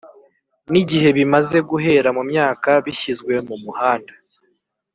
[0.71, 4.13] nigihe bimaze guhera kumyaka bishyizwe mu muhanda